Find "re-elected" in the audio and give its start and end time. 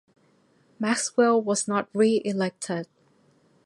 1.93-2.87